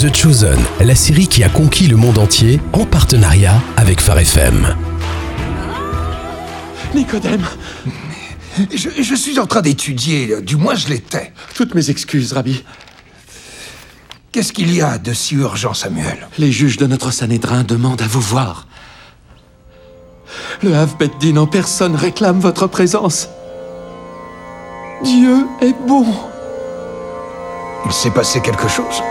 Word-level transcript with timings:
The 0.00 0.14
Chosen, 0.14 0.56
la 0.78 0.94
série 0.94 1.26
qui 1.26 1.42
a 1.42 1.48
conquis 1.48 1.88
le 1.88 1.96
monde 1.96 2.18
entier 2.18 2.60
en 2.72 2.84
partenariat 2.84 3.60
avec 3.76 4.00
Phare 4.00 4.20
FM. 4.20 4.76
Nicodème, 6.94 7.44
Je, 8.72 8.90
je 9.02 9.14
suis 9.16 9.40
en 9.40 9.46
train 9.46 9.60
d'étudier, 9.60 10.40
du 10.40 10.54
moins 10.54 10.76
je 10.76 10.86
l'étais. 10.86 11.32
toutes 11.56 11.74
mes 11.74 11.90
excuses, 11.90 12.32
Rabbi. 12.32 12.62
Qu'est-ce 14.30 14.52
qu'il 14.52 14.72
y 14.72 14.80
a 14.80 14.98
de 14.98 15.12
si 15.12 15.34
urgent, 15.34 15.74
Samuel? 15.74 16.28
Les 16.38 16.52
juges 16.52 16.76
de 16.76 16.86
notre 16.86 17.10
Sanhédrin 17.10 17.64
demandent 17.64 18.02
à 18.02 18.06
vous 18.06 18.20
voir. 18.20 18.68
Le 20.62 20.76
Havbeddin 20.76 21.38
en 21.38 21.48
personne 21.48 21.96
réclame 21.96 22.38
votre 22.38 22.68
présence. 22.68 23.28
Dieu 25.02 25.44
est 25.60 25.74
bon. 25.88 26.06
Il 27.84 27.92
s'est 27.92 28.10
passé 28.12 28.40
quelque 28.40 28.68
chose 28.68 29.02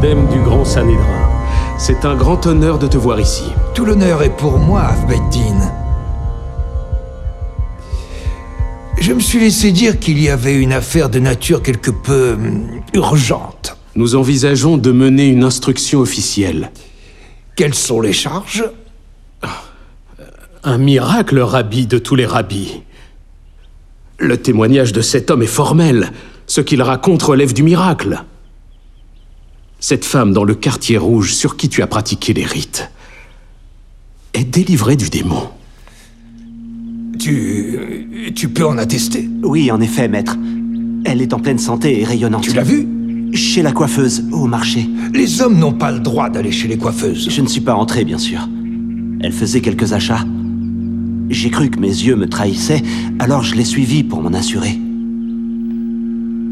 Nicodème 0.00 0.28
du 0.28 0.40
Grand 0.40 0.64
Sanhédrin, 0.64 1.28
c'est 1.78 2.06
un 2.06 2.14
grand 2.14 2.46
honneur 2.46 2.78
de 2.78 2.86
te 2.86 2.96
voir 2.96 3.20
ici. 3.20 3.44
Tout 3.74 3.84
l'honneur 3.84 4.22
est 4.22 4.34
pour 4.34 4.58
moi, 4.58 4.80
Avbeddin. 4.80 5.70
Je 8.98 9.12
me 9.12 9.20
suis 9.20 9.38
laissé 9.38 9.72
dire 9.72 9.98
qu'il 9.98 10.18
y 10.18 10.30
avait 10.30 10.54
une 10.54 10.72
affaire 10.72 11.10
de 11.10 11.18
nature 11.18 11.62
quelque 11.62 11.90
peu 11.90 12.32
hum, 12.32 12.80
urgente. 12.94 13.76
Nous 13.94 14.16
envisageons 14.16 14.78
de 14.78 14.90
mener 14.90 15.26
une 15.26 15.44
instruction 15.44 16.00
officielle. 16.00 16.70
Quelles 17.54 17.74
sont 17.74 18.00
les 18.00 18.14
charges? 18.14 18.64
Un 20.64 20.78
miracle, 20.78 21.38
Rabbi 21.40 21.86
de 21.86 21.98
tous 21.98 22.14
les 22.14 22.26
rabbis. 22.26 22.82
Le 24.16 24.38
témoignage 24.38 24.94
de 24.94 25.02
cet 25.02 25.30
homme 25.30 25.42
est 25.42 25.46
formel. 25.46 26.10
Ce 26.46 26.62
qu'il 26.62 26.80
raconte 26.80 27.22
relève 27.22 27.52
du 27.52 27.62
miracle. 27.62 28.24
Cette 29.80 30.04
femme 30.04 30.34
dans 30.34 30.44
le 30.44 30.54
quartier 30.54 30.98
rouge 30.98 31.32
sur 31.32 31.56
qui 31.56 31.70
tu 31.70 31.80
as 31.80 31.86
pratiqué 31.86 32.34
les 32.34 32.44
rites 32.44 32.90
est 34.34 34.44
délivrée 34.44 34.96
du 34.96 35.08
démon. 35.08 35.48
Tu... 37.18 38.32
tu 38.34 38.48
peux 38.50 38.66
en 38.66 38.76
attester 38.76 39.28
Oui, 39.42 39.70
en 39.70 39.80
effet, 39.80 40.06
maître. 40.06 40.36
Elle 41.06 41.22
est 41.22 41.32
en 41.32 41.40
pleine 41.40 41.58
santé 41.58 42.00
et 42.00 42.04
rayonnante. 42.04 42.42
Tu 42.42 42.52
l'as 42.52 42.62
vu 42.62 42.86
Chez 43.32 43.62
la 43.62 43.72
coiffeuse, 43.72 44.24
au 44.32 44.46
marché. 44.46 44.86
Les 45.14 45.40
hommes 45.40 45.58
n'ont 45.58 45.72
pas 45.72 45.90
le 45.90 46.00
droit 46.00 46.28
d'aller 46.28 46.52
chez 46.52 46.68
les 46.68 46.76
coiffeuses. 46.76 47.30
Je 47.30 47.40
ne 47.40 47.48
suis 47.48 47.62
pas 47.62 47.74
entré, 47.74 48.04
bien 48.04 48.18
sûr. 48.18 48.46
Elle 49.22 49.32
faisait 49.32 49.62
quelques 49.62 49.94
achats. 49.94 50.24
J'ai 51.30 51.50
cru 51.50 51.70
que 51.70 51.80
mes 51.80 51.88
yeux 51.88 52.16
me 52.16 52.28
trahissaient, 52.28 52.82
alors 53.18 53.42
je 53.42 53.54
l'ai 53.54 53.64
suivie 53.64 54.04
pour 54.04 54.20
m'en 54.20 54.34
assurer. 54.34 54.78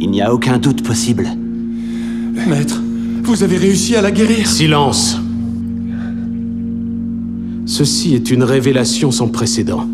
Il 0.00 0.10
n'y 0.10 0.22
a 0.22 0.32
aucun 0.32 0.58
doute 0.58 0.82
possible. 0.82 1.28
Maître, 2.46 2.80
vous 3.22 3.42
avez 3.42 3.56
réussi 3.56 3.96
à 3.96 4.02
la 4.02 4.10
guérir. 4.10 4.48
Silence 4.48 5.18
Ceci 7.66 8.14
est 8.14 8.30
une 8.30 8.42
révélation 8.42 9.10
sans 9.10 9.28
précédent. 9.28 9.86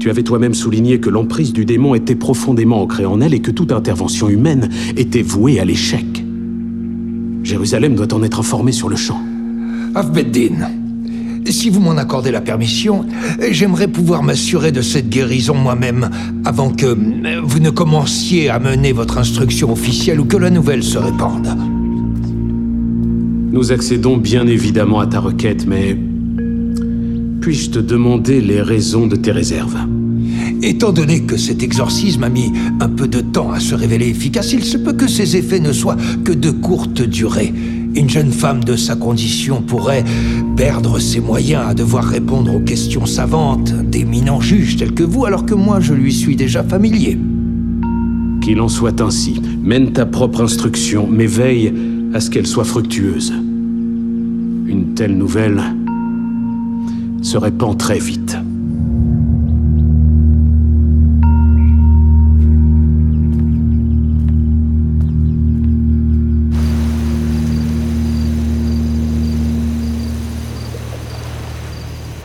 Tu 0.00 0.08
avais 0.08 0.22
toi-même 0.22 0.54
souligné 0.54 0.98
que 0.98 1.10
l'emprise 1.10 1.52
du 1.52 1.66
démon 1.66 1.94
était 1.94 2.14
profondément 2.14 2.80
ancrée 2.82 3.04
en 3.04 3.20
elle 3.20 3.34
et 3.34 3.40
que 3.40 3.50
toute 3.50 3.72
intervention 3.72 4.30
humaine 4.30 4.70
était 4.96 5.22
vouée 5.22 5.60
à 5.60 5.64
l'échec. 5.66 6.06
Jérusalem 7.42 7.94
doit 7.94 8.12
en 8.14 8.22
être 8.22 8.40
informée 8.40 8.72
sur 8.72 8.88
le 8.88 8.96
champ. 8.96 9.20
Avbeddin, 9.94 10.70
si 11.46 11.68
vous 11.68 11.80
m'en 11.80 11.98
accordez 11.98 12.30
la 12.30 12.40
permission, 12.40 13.04
j'aimerais 13.50 13.88
pouvoir 13.88 14.22
m'assurer 14.22 14.72
de 14.72 14.80
cette 14.80 15.10
guérison 15.10 15.54
moi-même 15.54 16.08
avant 16.44 16.70
que 16.70 16.96
vous 17.42 17.58
ne 17.58 17.70
commenciez 17.70 18.48
à 18.48 18.58
mener 18.58 18.92
votre 18.92 19.18
instruction 19.18 19.72
officielle 19.72 20.20
ou 20.20 20.24
que 20.24 20.36
la 20.36 20.50
nouvelle 20.50 20.82
se 20.82 20.98
répande. 20.98 21.48
Nous 23.52 23.72
accédons 23.72 24.16
bien 24.16 24.46
évidemment 24.46 25.00
à 25.00 25.08
ta 25.08 25.18
requête, 25.18 25.66
mais 25.66 25.96
puis-je 27.40 27.70
te 27.70 27.78
demander 27.80 28.40
les 28.40 28.62
raisons 28.62 29.08
de 29.08 29.16
tes 29.16 29.32
réserves? 29.32 29.76
Étant 30.62 30.92
donné 30.92 31.22
que 31.22 31.36
cet 31.36 31.60
exorcisme 31.64 32.22
a 32.22 32.28
mis 32.28 32.52
un 32.78 32.88
peu 32.88 33.08
de 33.08 33.20
temps 33.20 33.50
à 33.50 33.58
se 33.58 33.74
révéler 33.74 34.08
efficace, 34.08 34.52
il 34.52 34.62
se 34.62 34.76
peut 34.76 34.92
que 34.92 35.08
ses 35.08 35.36
effets 35.36 35.58
ne 35.58 35.72
soient 35.72 35.96
que 36.24 36.30
de 36.30 36.52
courte 36.52 37.02
durée. 37.02 37.52
Une 37.96 38.08
jeune 38.08 38.30
femme 38.30 38.62
de 38.62 38.76
sa 38.76 38.94
condition 38.94 39.62
pourrait 39.62 40.04
perdre 40.56 41.00
ses 41.00 41.18
moyens 41.18 41.64
à 41.66 41.74
devoir 41.74 42.04
répondre 42.04 42.54
aux 42.54 42.60
questions 42.60 43.06
savantes 43.06 43.72
d'éminents 43.72 44.40
juges 44.40 44.76
tels 44.76 44.94
que 44.94 45.02
vous, 45.02 45.24
alors 45.24 45.44
que 45.44 45.54
moi 45.54 45.80
je 45.80 45.92
lui 45.92 46.12
suis 46.12 46.36
déjà 46.36 46.62
familier. 46.62 47.18
Qu'il 48.42 48.60
en 48.60 48.68
soit 48.68 49.00
ainsi. 49.00 49.42
Mène 49.60 49.92
ta 49.92 50.06
propre 50.06 50.42
instruction, 50.42 51.08
mais 51.10 51.26
veille 51.26 51.72
à 52.12 52.20
ce 52.20 52.30
qu'elle 52.30 52.46
soit 52.46 52.64
fructueuse. 52.64 53.32
Une 53.32 54.94
telle 54.96 55.16
nouvelle 55.16 55.62
se 57.22 57.36
répand 57.38 57.76
très 57.76 57.98
vite. 57.98 58.36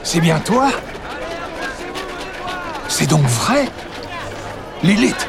C'est 0.03 0.22
bien 0.22 0.40
toi? 0.40 0.72
C'est 2.88 3.09
donc 3.09 3.24
vrai? 3.24 3.66
Lilith 4.84 5.28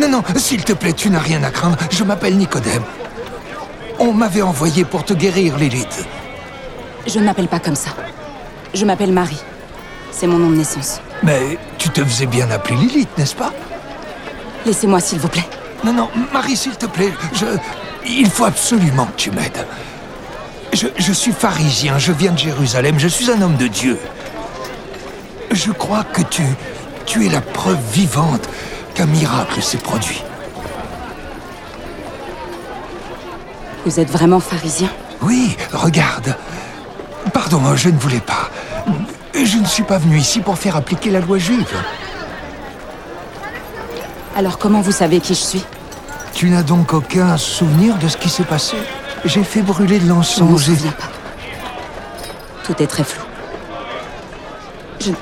Non, 0.00 0.08
non, 0.08 0.22
s'il 0.36 0.64
te 0.64 0.72
plaît, 0.72 0.94
tu 0.94 1.10
n'as 1.10 1.18
rien 1.18 1.42
à 1.42 1.50
craindre. 1.50 1.76
Je 1.90 2.04
m'appelle 2.04 2.34
Nicodème. 2.38 2.82
On 3.98 4.14
m'avait 4.14 4.40
envoyé 4.40 4.86
pour 4.86 5.04
te 5.04 5.12
guérir, 5.12 5.58
Lilith. 5.58 6.06
Je 7.06 7.18
ne 7.18 7.24
m'appelle 7.26 7.48
pas 7.48 7.58
comme 7.58 7.76
ça. 7.76 7.90
Je 8.72 8.86
m'appelle 8.86 9.12
Marie. 9.12 9.42
C'est 10.10 10.26
mon 10.26 10.38
nom 10.38 10.48
de 10.48 10.56
naissance. 10.56 11.02
Mais 11.22 11.58
tu 11.76 11.90
te 11.90 12.02
faisais 12.02 12.24
bien 12.24 12.50
appeler 12.50 12.76
Lilith, 12.76 13.10
n'est-ce 13.18 13.34
pas? 13.34 13.52
Laissez-moi, 14.64 15.00
s'il 15.00 15.18
vous 15.18 15.28
plaît. 15.28 15.46
Non, 15.84 15.92
non, 15.92 16.08
Marie, 16.32 16.56
s'il 16.56 16.76
te 16.76 16.86
plaît, 16.86 17.12
je... 17.34 17.44
Il 18.06 18.30
faut 18.30 18.46
absolument 18.46 19.04
que 19.04 19.16
tu 19.16 19.30
m'aides. 19.30 19.66
Je, 20.72 20.86
je 20.96 21.12
suis 21.12 21.32
pharisien, 21.32 21.98
je 21.98 22.12
viens 22.12 22.32
de 22.32 22.38
Jérusalem, 22.38 22.98
je 22.98 23.08
suis 23.08 23.30
un 23.30 23.42
homme 23.42 23.56
de 23.56 23.66
Dieu. 23.66 23.98
Je 25.50 25.72
crois 25.72 26.04
que 26.04 26.22
tu... 26.22 26.42
Tu 27.04 27.26
es 27.26 27.28
la 27.28 27.42
preuve 27.42 27.80
vivante 27.92 28.48
qu'un 29.00 29.06
miracle 29.06 29.62
s'est 29.62 29.78
produit. 29.78 30.22
Vous 33.86 33.98
êtes 33.98 34.10
vraiment 34.10 34.40
pharisien? 34.40 34.90
Oui, 35.22 35.56
regarde. 35.72 36.36
Pardon, 37.32 37.74
je 37.76 37.88
ne 37.88 37.98
voulais 37.98 38.20
pas. 38.20 38.50
Je 39.32 39.56
ne 39.56 39.64
suis 39.64 39.84
pas 39.84 39.96
venu 39.96 40.18
ici 40.18 40.40
pour 40.40 40.58
faire 40.58 40.76
appliquer 40.76 41.08
la 41.08 41.20
loi 41.20 41.38
juive. 41.38 41.74
Alors 44.36 44.58
comment 44.58 44.82
vous 44.82 44.92
savez 44.92 45.20
qui 45.20 45.32
je 45.34 45.40
suis? 45.40 45.64
Tu 46.34 46.50
n'as 46.50 46.62
donc 46.62 46.92
aucun 46.92 47.38
souvenir 47.38 47.96
de 47.96 48.06
ce 48.06 48.18
qui 48.18 48.28
s'est 48.28 48.44
passé? 48.44 48.76
J'ai 49.24 49.44
fait 49.44 49.62
brûler 49.62 49.98
de 49.98 50.04
Je 50.04 50.08
ne 50.08 50.10
me 50.10 50.16
l'encens. 50.16 50.62
souviens 50.62 50.92
pas. 50.92 51.08
Tout 52.64 52.82
est 52.82 52.86
très 52.86 53.04
flou. 53.04 53.24
Je... 55.00 55.12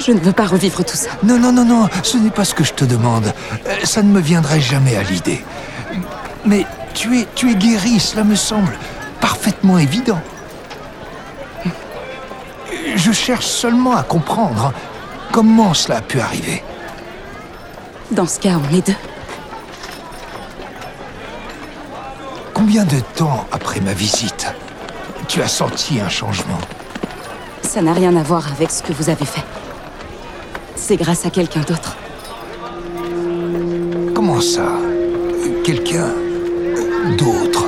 Je 0.00 0.12
ne 0.12 0.20
veux 0.20 0.32
pas 0.32 0.46
revivre 0.46 0.84
tout 0.84 0.96
ça. 0.96 1.10
Non, 1.22 1.38
non, 1.38 1.52
non, 1.52 1.64
non, 1.64 1.88
ce 2.02 2.16
n'est 2.16 2.30
pas 2.30 2.44
ce 2.44 2.54
que 2.54 2.64
je 2.64 2.72
te 2.72 2.84
demande. 2.84 3.32
Euh, 3.66 3.74
Ça 3.84 4.02
ne 4.02 4.08
me 4.10 4.20
viendrait 4.20 4.60
jamais 4.60 4.96
à 4.96 5.02
l'idée. 5.02 5.44
Mais 6.46 6.64
tu 6.94 7.18
es, 7.20 7.26
tu 7.34 7.50
es 7.50 7.54
guéri, 7.54 7.98
cela 8.00 8.24
me 8.24 8.36
semble 8.36 8.76
parfaitement 9.20 9.78
évident. 9.78 10.20
Je 12.96 13.12
cherche 13.12 13.46
seulement 13.46 13.96
à 13.96 14.02
comprendre 14.02 14.72
comment 15.32 15.74
cela 15.74 15.98
a 15.98 16.00
pu 16.00 16.20
arriver. 16.20 16.62
Dans 18.10 18.26
ce 18.26 18.38
cas, 18.40 18.54
on 18.58 18.74
est 18.76 18.86
deux. 18.86 18.94
Combien 22.54 22.84
de 22.84 23.00
temps 23.14 23.46
après 23.52 23.80
ma 23.80 23.92
visite 23.92 24.52
tu 25.28 25.42
as 25.42 25.48
senti 25.48 26.00
un 26.00 26.08
changement? 26.08 26.58
Ça 27.62 27.82
n'a 27.82 27.92
rien 27.92 28.16
à 28.16 28.22
voir 28.22 28.50
avec 28.50 28.70
ce 28.70 28.82
que 28.82 28.92
vous 28.94 29.10
avez 29.10 29.26
fait. 29.26 29.44
C'est 30.80 30.96
grâce 30.96 31.26
à 31.26 31.30
quelqu'un 31.30 31.60
d'autre. 31.60 31.96
Comment 34.14 34.40
ça 34.40 34.78
Quelqu'un 35.64 36.08
d'autre 37.18 37.66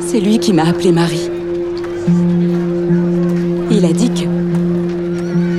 C'est 0.00 0.18
lui 0.18 0.40
qui 0.40 0.52
m'a 0.52 0.64
appelé 0.64 0.90
Marie. 0.90 1.30
Il 3.70 3.84
a 3.84 3.92
dit 3.92 4.10
que 4.10 4.24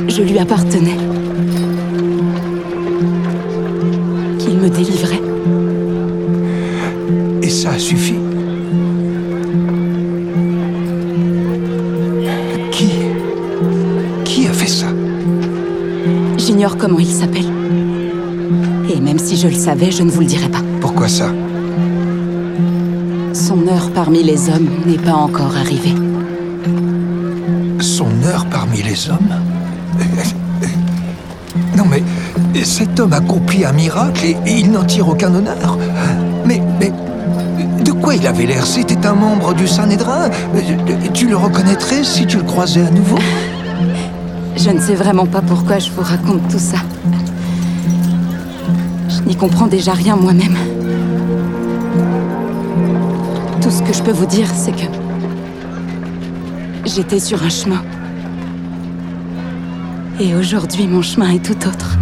je 0.10 0.22
lui 0.24 0.40
appartenais. 0.40 0.98
Qu'il 4.40 4.58
me 4.58 4.68
délivrait. 4.68 5.22
Et 7.44 7.50
ça 7.50 7.72
a 7.72 7.80
J'ignore 16.60 16.76
comment 16.76 17.00
il 17.00 17.10
s'appelle. 17.10 17.50
Et 18.94 19.00
même 19.00 19.18
si 19.18 19.38
je 19.38 19.48
le 19.48 19.54
savais, 19.54 19.92
je 19.92 20.04
ne 20.04 20.12
vous 20.12 20.20
le 20.20 20.26
dirais 20.26 20.50
pas. 20.50 20.60
Pourquoi 20.82 21.08
ça? 21.08 21.28
Son 23.32 23.66
heure 23.66 23.90
parmi 23.96 24.24
les 24.24 24.50
hommes 24.50 24.68
n'est 24.86 24.98
pas 24.98 25.14
encore 25.14 25.56
arrivée. 25.56 25.96
Son 27.80 28.10
heure 28.26 28.46
parmi 28.52 28.82
les 28.84 29.10
hommes? 29.10 29.40
Non 31.78 31.86
mais, 31.90 32.04
cet 32.66 33.00
homme 33.00 33.14
accomplit 33.14 33.64
un 33.64 33.72
miracle 33.72 34.26
et, 34.26 34.36
et 34.46 34.60
il 34.60 34.70
n'en 34.70 34.84
tire 34.84 35.08
aucun 35.08 35.34
honneur. 35.34 35.78
Mais, 36.46 36.62
mais, 36.78 36.92
de 37.86 37.92
quoi 37.94 38.16
il 38.16 38.28
avait 38.28 38.48
l'air? 38.48 38.66
C'était 38.66 39.08
un 39.08 39.14
membre 39.14 39.54
du 39.54 39.66
Saint-Nédrin 39.66 40.30
Tu 41.14 41.30
le 41.30 41.38
reconnaîtrais 41.38 42.04
si 42.04 42.28
tu 42.28 42.36
le 42.36 42.44
croisais 42.44 42.86
à 42.86 42.92
nouveau? 42.92 43.20
Je 44.62 44.72
ne 44.72 44.80
sais 44.82 44.96
vraiment 44.96 45.26
pas 45.26 45.42
pourquoi 45.42 45.80
je 45.80 45.90
vous 45.90 46.02
raconte 46.02 46.46
tout 46.50 46.60
ça. 46.60 46.80
Je 49.08 49.22
n'y 49.22 49.34
comprends 49.34 49.68
déjà 49.68 49.94
rien 49.94 50.18
moi-même. 50.18 50.58
Tout 53.62 53.72
ce 53.72 53.82
que 53.82 53.94
je 53.94 54.04
peux 54.04 54.12
vous 54.12 54.26
dire, 54.26 54.48
c'est 54.54 54.74
que... 54.74 54.92
J'étais 56.86 57.22
sur 57.22 57.42
un 57.42 57.50
chemin. 57.50 57.82
Et 60.20 60.36
aujourd'hui, 60.36 60.88
mon 60.88 61.02
chemin 61.02 61.30
est 61.30 61.46
tout 61.46 61.66
autre. 61.66 61.98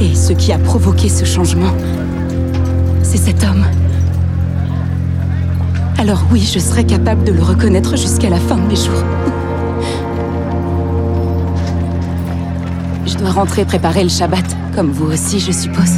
Et 0.00 0.14
ce 0.14 0.32
qui 0.32 0.52
a 0.52 0.58
provoqué 0.58 1.08
ce 1.08 1.24
changement, 1.24 1.74
c'est 3.02 3.18
cet 3.18 3.42
homme. 3.42 3.64
Alors 5.98 6.22
oui, 6.30 6.40
je 6.40 6.60
serais 6.60 6.84
capable 6.84 7.24
de 7.24 7.32
le 7.32 7.42
reconnaître 7.42 7.96
jusqu'à 7.96 8.30
la 8.30 8.38
fin 8.38 8.56
de 8.56 8.68
mes 8.68 8.76
jours. 8.76 9.02
Dois 13.20 13.30
rentrer 13.32 13.64
préparer 13.64 14.02
le 14.02 14.08
Shabbat, 14.08 14.44
comme 14.74 14.90
vous 14.90 15.12
aussi, 15.12 15.40
je 15.40 15.52
suppose. 15.52 15.92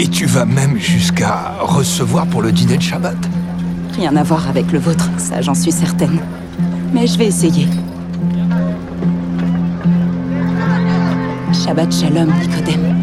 Et 0.00 0.08
tu 0.08 0.26
vas 0.26 0.44
même 0.46 0.78
jusqu'à 0.78 1.56
recevoir 1.60 2.26
pour 2.26 2.42
le 2.42 2.52
dîner 2.52 2.78
de 2.78 2.82
Shabbat? 2.82 3.16
Rien 3.96 4.16
à 4.16 4.22
voir 4.22 4.48
avec 4.48 4.72
le 4.72 4.78
vôtre, 4.78 5.08
ça 5.18 5.40
j'en 5.42 5.54
suis 5.54 5.72
certaine. 5.72 6.18
Mais 6.92 7.06
je 7.06 7.18
vais 7.18 7.26
essayer. 7.26 7.68
Shabbat 11.52 11.92
Shalom, 11.92 12.32
Nicodème. 12.40 12.96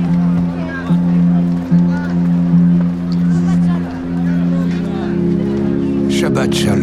Shabbat 6.09 6.53
Shalom. 6.53 6.80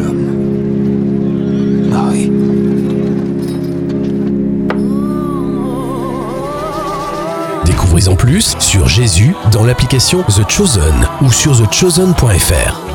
Découvrez 7.69 8.07
en 8.07 8.15
plus 8.15 8.55
sur 8.57 8.87
Jésus 8.87 9.35
dans 9.51 9.63
l'application 9.63 10.23
The 10.23 10.49
Chosen 10.49 11.07
ou 11.21 11.31
sur 11.31 11.55
thechosen.fr. 11.55 12.88